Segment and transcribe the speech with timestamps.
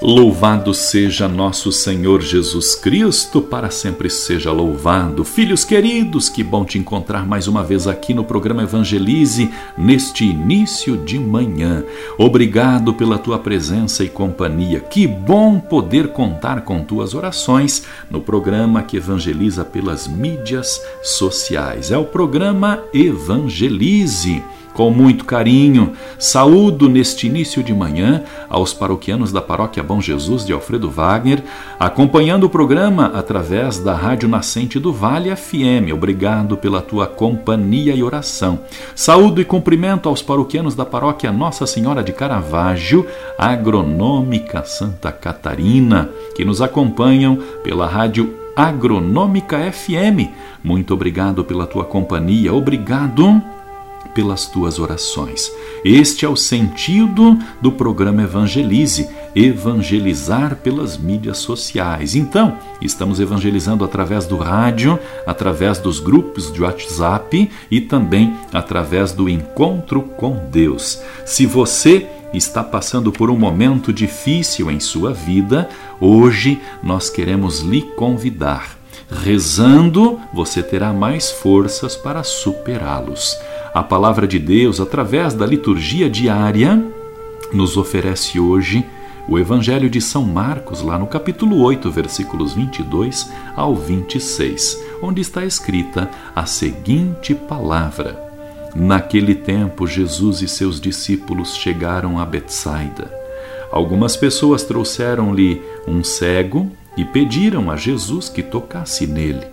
[0.00, 5.24] Louvado seja nosso Senhor Jesus Cristo, para sempre seja louvado.
[5.24, 10.96] Filhos queridos, que bom te encontrar mais uma vez aqui no programa Evangelize, neste início
[10.96, 11.82] de manhã.
[12.16, 14.78] Obrigado pela tua presença e companhia.
[14.78, 21.90] Que bom poder contar com tuas orações no programa que evangeliza pelas mídias sociais.
[21.90, 24.40] É o programa Evangelize
[24.78, 30.52] com muito carinho, saúdo neste início de manhã aos paroquianos da Paróquia Bom Jesus de
[30.52, 31.42] Alfredo Wagner,
[31.80, 35.92] acompanhando o programa através da Rádio Nascente do Vale FM.
[35.92, 38.60] Obrigado pela tua companhia e oração.
[38.94, 43.04] Saúdo e cumprimento aos paroquianos da Paróquia Nossa Senhora de Caravaggio,
[43.36, 50.30] Agronômica Santa Catarina, que nos acompanham pela Rádio Agronômica FM.
[50.62, 52.54] Muito obrigado pela tua companhia.
[52.54, 53.42] Obrigado
[54.14, 55.50] pelas tuas orações.
[55.84, 62.14] Este é o sentido do programa Evangelize evangelizar pelas mídias sociais.
[62.14, 69.28] Então, estamos evangelizando através do rádio, através dos grupos de WhatsApp e também através do
[69.28, 71.00] encontro com Deus.
[71.24, 75.68] Se você está passando por um momento difícil em sua vida,
[76.00, 78.76] hoje nós queremos lhe convidar.
[79.10, 83.38] Rezando, você terá mais forças para superá-los.
[83.74, 86.82] A palavra de Deus, através da liturgia diária,
[87.52, 88.84] nos oferece hoje
[89.28, 95.44] o Evangelho de São Marcos, lá no capítulo 8, versículos 22 ao 26, onde está
[95.44, 98.18] escrita a seguinte palavra:
[98.74, 103.12] Naquele tempo, Jesus e seus discípulos chegaram a Betsaida.
[103.70, 109.46] Algumas pessoas trouxeram-lhe um cego e pediram a Jesus que tocasse nele.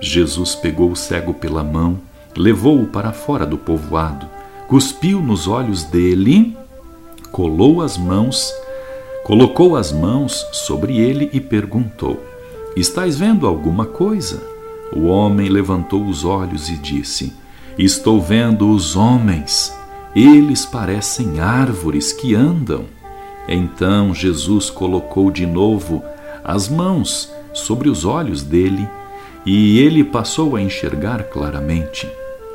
[0.00, 2.00] Jesus pegou o cego pela mão
[2.36, 4.26] levou-o para fora do povoado,
[4.66, 6.56] cuspiu nos olhos dele,
[7.30, 8.52] colou as mãos,
[9.24, 12.22] colocou as mãos sobre ele e perguntou:
[12.76, 14.42] Estás vendo alguma coisa?
[14.94, 17.32] O homem levantou os olhos e disse:
[17.78, 19.74] Estou vendo os homens.
[20.14, 22.84] Eles parecem árvores que andam.
[23.48, 26.02] Então Jesus colocou de novo
[26.44, 28.88] as mãos sobre os olhos dele
[29.44, 32.08] e ele passou a enxergar claramente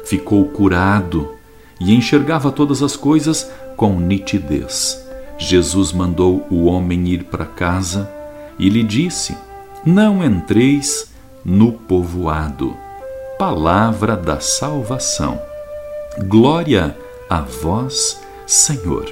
[0.08, 1.36] ficou curado
[1.80, 5.06] e enxergava todas as coisas com nitidez.
[5.38, 8.10] Jesus mandou o homem ir para casa
[8.58, 9.38] e lhe disse:
[9.86, 11.12] Não entreis
[11.46, 12.76] no povoado.
[13.38, 15.40] Palavra da salvação.
[16.28, 16.98] Glória
[17.30, 19.06] a vós, Senhor.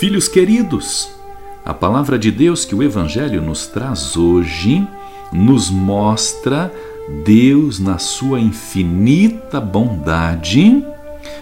[0.00, 1.10] Filhos queridos,
[1.64, 4.84] a palavra de Deus que o Evangelho nos traz hoje
[5.32, 6.72] nos mostra
[7.24, 10.84] Deus, na sua infinita bondade,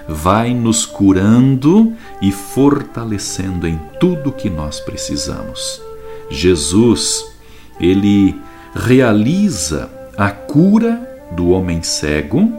[0.08, 5.80] vai nos curando e fortalecendo em tudo que nós precisamos.
[6.30, 7.24] Jesus,
[7.80, 8.36] ele
[8.74, 12.52] realiza a cura do homem cego,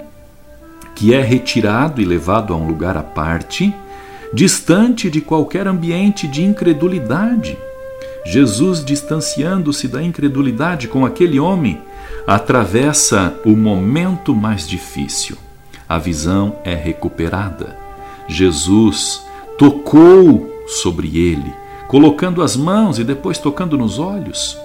[0.95, 3.73] que é retirado e levado a um lugar à parte,
[4.33, 7.57] distante de qualquer ambiente de incredulidade.
[8.25, 11.81] Jesus, distanciando-se da incredulidade com aquele homem,
[12.25, 15.37] atravessa o momento mais difícil.
[15.87, 17.77] A visão é recuperada.
[18.27, 19.21] Jesus
[19.57, 21.53] tocou sobre ele,
[21.87, 24.57] colocando as mãos e depois tocando nos olhos.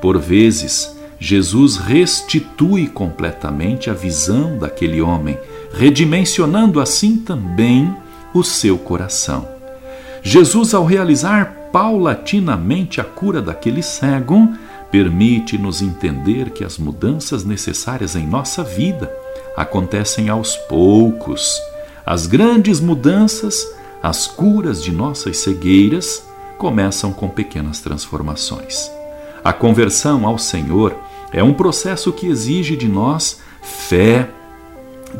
[0.00, 5.38] Por vezes, Jesus restitui completamente a visão daquele homem,
[5.72, 7.94] redimensionando assim também
[8.32, 9.48] o seu coração.
[10.22, 14.48] Jesus, ao realizar paulatinamente a cura daquele cego,
[14.90, 19.12] permite-nos entender que as mudanças necessárias em nossa vida
[19.56, 21.60] acontecem aos poucos.
[22.06, 23.66] As grandes mudanças,
[24.02, 26.22] as curas de nossas cegueiras,
[26.56, 28.90] começam com pequenas transformações.
[29.44, 30.96] A conversão ao Senhor
[31.32, 34.28] é um processo que exige de nós fé,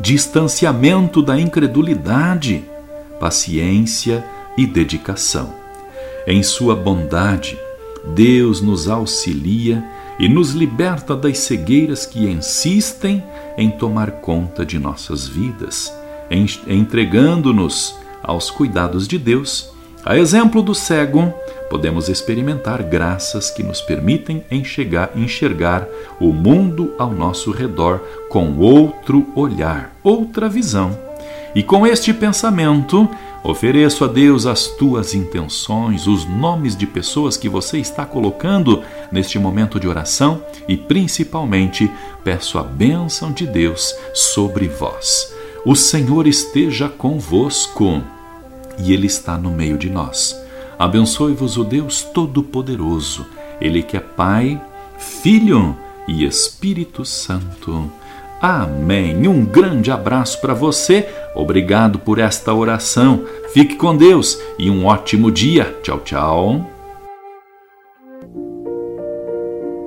[0.01, 2.63] distanciamento da incredulidade,
[3.19, 4.25] paciência
[4.57, 5.53] e dedicação.
[6.27, 7.57] Em Sua bondade,
[8.05, 9.83] Deus nos auxilia
[10.19, 13.23] e nos liberta das cegueiras que insistem
[13.57, 15.93] em tomar conta de nossas vidas,
[16.67, 19.71] entregando-nos aos cuidados de Deus.
[20.05, 21.33] A exemplo do cego,
[21.69, 25.87] podemos experimentar graças que nos permitem enxergar, enxergar
[26.19, 27.99] o mundo ao nosso redor
[28.29, 30.97] com outro olhar, outra visão.
[31.53, 33.09] E com este pensamento,
[33.43, 39.39] Ofereço a Deus as tuas intenções, os nomes de pessoas que você está colocando neste
[39.39, 41.89] momento de oração e, principalmente,
[42.23, 45.33] peço a bênção de Deus sobre vós.
[45.65, 48.03] O Senhor esteja convosco
[48.77, 50.37] e Ele está no meio de nós.
[50.77, 53.25] Abençoe-vos o Deus Todo-Poderoso,
[53.59, 54.61] Ele que é Pai,
[54.97, 55.75] Filho
[56.07, 57.91] e Espírito Santo.
[58.41, 59.27] Amém.
[59.27, 61.07] Um grande abraço para você.
[61.35, 63.23] Obrigado por esta oração.
[63.53, 65.75] Fique com Deus e um ótimo dia.
[65.83, 66.65] Tchau, tchau.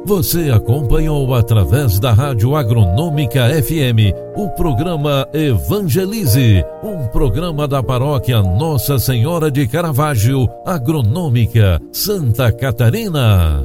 [0.05, 8.99] Você acompanhou através da Rádio Agronômica FM o programa Evangelize, um programa da paróquia Nossa
[8.99, 13.65] Senhora de Caravaggio, Agronômica, Santa Catarina.